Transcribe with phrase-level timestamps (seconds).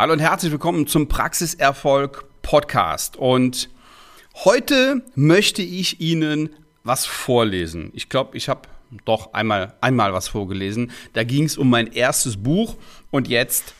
[0.00, 3.18] Hallo und herzlich willkommen zum Praxiserfolg Podcast.
[3.18, 3.68] Und
[4.46, 6.48] heute möchte ich Ihnen
[6.84, 7.90] was vorlesen.
[7.92, 8.62] Ich glaube, ich habe
[9.04, 10.90] doch einmal, einmal was vorgelesen.
[11.12, 12.76] Da ging es um mein erstes Buch
[13.10, 13.74] und jetzt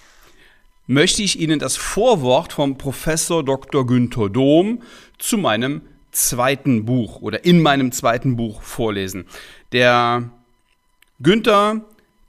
[0.87, 3.87] möchte ich Ihnen das Vorwort vom Professor Dr.
[3.87, 4.83] Günther Dom
[5.17, 5.81] zu meinem
[6.13, 9.25] zweiten Buch oder in meinem zweiten Buch vorlesen.
[9.73, 10.29] Der
[11.19, 11.81] Günther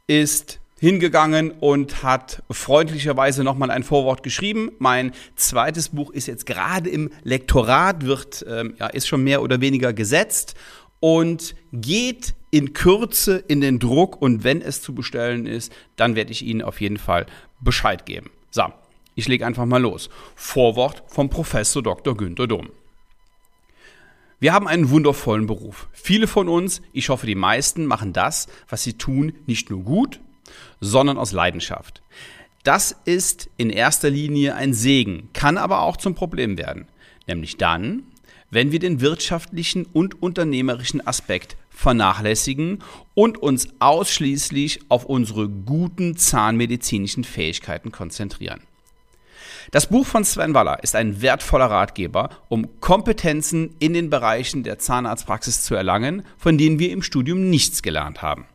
[0.07, 4.71] ist hingegangen und hat freundlicherweise nochmal ein Vorwort geschrieben.
[4.79, 9.61] Mein zweites Buch ist jetzt gerade im Lektorat, wird, ähm, ja, ist schon mehr oder
[9.61, 10.55] weniger gesetzt
[10.99, 16.31] und geht in Kürze in den Druck und wenn es zu bestellen ist, dann werde
[16.31, 17.27] ich Ihnen auf jeden Fall
[17.59, 18.31] Bescheid geben.
[18.49, 18.63] So,
[19.13, 20.09] ich lege einfach mal los.
[20.35, 22.17] Vorwort vom Professor Dr.
[22.17, 22.69] Günter Dom.
[24.39, 25.89] Wir haben einen wundervollen Beruf.
[25.91, 30.19] Viele von uns, ich hoffe die meisten, machen das, was sie tun, nicht nur gut,
[30.79, 32.01] sondern aus Leidenschaft.
[32.63, 36.87] Das ist in erster Linie ein Segen, kann aber auch zum Problem werden.
[37.27, 38.03] Nämlich dann,
[38.51, 42.83] wenn wir den wirtschaftlichen und unternehmerischen Aspekt vernachlässigen
[43.15, 48.61] und uns ausschließlich auf unsere guten zahnmedizinischen Fähigkeiten konzentrieren.
[49.71, 54.79] Das Buch von Sven Waller ist ein wertvoller Ratgeber, um Kompetenzen in den Bereichen der
[54.79, 58.45] Zahnarztpraxis zu erlangen, von denen wir im Studium nichts gelernt haben.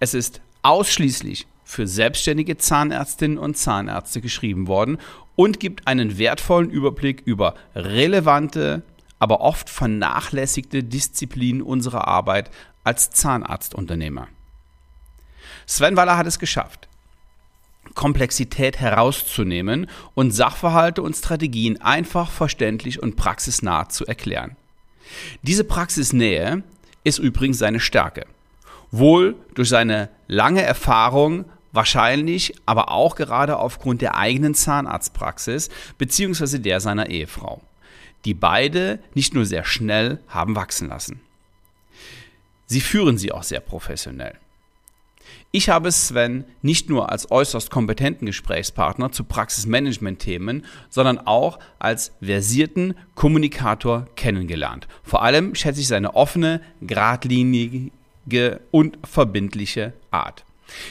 [0.00, 4.98] Es ist ausschließlich für selbstständige Zahnärztinnen und Zahnärzte geschrieben worden
[5.36, 8.82] und gibt einen wertvollen Überblick über relevante,
[9.18, 12.50] aber oft vernachlässigte Disziplinen unserer Arbeit
[12.84, 14.28] als Zahnarztunternehmer.
[15.66, 16.88] Sven Waller hat es geschafft,
[17.94, 24.56] Komplexität herauszunehmen und Sachverhalte und Strategien einfach verständlich und praxisnah zu erklären.
[25.42, 26.62] Diese Praxisnähe
[27.04, 28.26] ist übrigens seine Stärke
[28.98, 36.58] wohl durch seine lange Erfahrung wahrscheinlich, aber auch gerade aufgrund der eigenen Zahnarztpraxis bzw.
[36.58, 37.60] der seiner Ehefrau,
[38.24, 41.20] die beide nicht nur sehr schnell haben wachsen lassen.
[42.66, 44.38] Sie führen sie auch sehr professionell.
[45.50, 52.94] Ich habe Sven nicht nur als äußerst kompetenten Gesprächspartner zu Praxismanagement-Themen, sondern auch als versierten
[53.14, 54.88] Kommunikator kennengelernt.
[55.02, 57.92] Vor allem schätze ich seine offene, geradlinige
[58.70, 60.44] und verbindliche Art.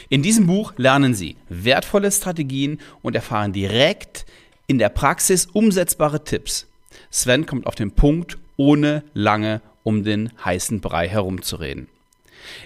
[0.08, 4.24] In diesem Buch lernen Sie wertvolle Strategien und erfahren direkt
[4.66, 6.66] in der Praxis umsetzbare Tipps.
[7.10, 11.88] Sven kommt auf den Punkt, ohne lange um den heißen Brei herumzureden.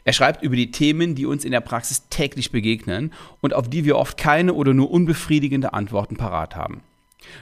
[0.04, 3.84] Er schreibt über die Themen, die uns in der Praxis täglich begegnen und auf die
[3.84, 6.82] wir oft keine oder nur unbefriedigende Antworten parat haben.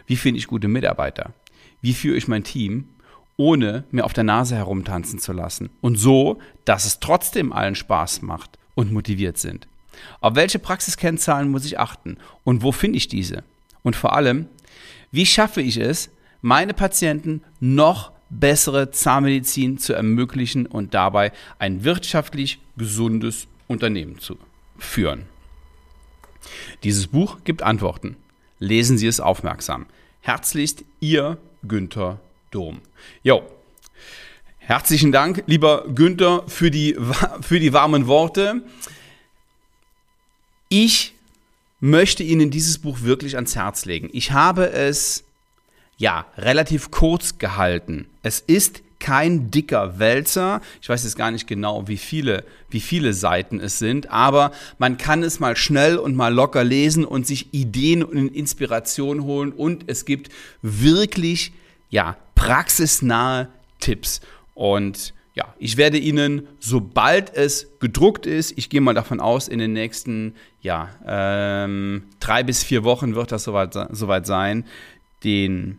[0.06, 1.32] Wie finde ich gute Mitarbeiter?
[1.80, 2.88] Wie führe ich mein Team?
[3.36, 5.70] Ohne mir auf der Nase herumtanzen zu lassen.
[5.80, 9.68] Und so, dass es trotzdem allen Spaß macht und motiviert sind.
[10.20, 13.44] Auf welche Praxiskennzahlen muss ich achten und wo finde ich diese?
[13.82, 14.48] Und vor allem,
[15.10, 16.10] wie schaffe ich es,
[16.42, 24.38] meine Patienten noch bessere Zahnmedizin zu ermöglichen und dabei ein wirtschaftlich gesundes Unternehmen zu
[24.78, 25.22] führen?
[26.82, 28.16] Dieses Buch gibt Antworten.
[28.58, 29.86] Lesen Sie es aufmerksam.
[30.20, 32.20] Herzlichst Ihr Günther
[32.56, 32.80] Dom.
[33.22, 33.42] Jo.
[34.56, 36.96] Herzlichen Dank, lieber Günther, für die,
[37.42, 38.62] für die warmen Worte.
[40.70, 41.12] Ich
[41.80, 44.08] möchte Ihnen dieses Buch wirklich ans Herz legen.
[44.14, 45.24] Ich habe es
[45.98, 48.06] ja relativ kurz gehalten.
[48.22, 50.62] Es ist kein dicker Wälzer.
[50.80, 54.96] Ich weiß jetzt gar nicht genau, wie viele, wie viele Seiten es sind, aber man
[54.96, 59.84] kann es mal schnell und mal locker lesen und sich Ideen und Inspiration holen und
[59.88, 60.30] es gibt
[60.62, 61.52] wirklich
[61.90, 63.48] ja, praxisnahe
[63.80, 64.20] Tipps.
[64.54, 69.58] Und ja, ich werde Ihnen, sobald es gedruckt ist, ich gehe mal davon aus, in
[69.58, 74.64] den nächsten ja, ähm, drei bis vier Wochen wird das soweit, soweit sein,
[75.24, 75.78] den,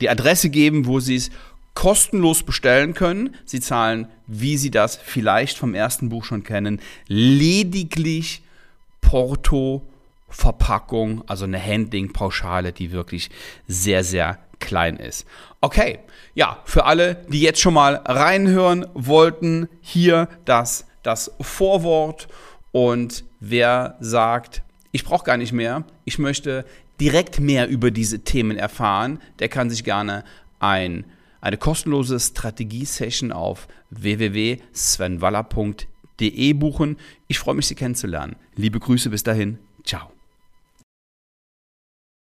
[0.00, 1.30] die Adresse geben, wo Sie es
[1.74, 3.34] kostenlos bestellen können.
[3.44, 8.42] Sie zahlen, wie Sie das vielleicht vom ersten Buch schon kennen, lediglich
[9.00, 9.82] Porto,
[10.28, 13.30] Verpackung, also eine Handling-Pauschale, die wirklich
[13.66, 15.26] sehr, sehr klein ist.
[15.60, 15.98] Okay,
[16.34, 22.28] ja, für alle, die jetzt schon mal reinhören wollten, hier das, das Vorwort.
[22.72, 24.62] Und wer sagt,
[24.92, 26.64] ich brauche gar nicht mehr, ich möchte
[27.00, 30.24] direkt mehr über diese Themen erfahren, der kann sich gerne
[30.58, 31.04] ein,
[31.40, 36.96] eine kostenlose Strategie-Session auf www.svenwaller.de buchen.
[37.28, 38.36] Ich freue mich, Sie kennenzulernen.
[38.54, 39.58] Liebe Grüße bis dahin.
[39.84, 40.12] Ciao.